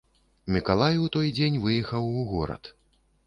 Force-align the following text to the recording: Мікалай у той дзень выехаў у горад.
Мікалай 0.53 0.95
у 1.03 1.09
той 1.17 1.29
дзень 1.37 1.61
выехаў 1.65 2.09
у 2.21 2.23
горад. 2.33 2.63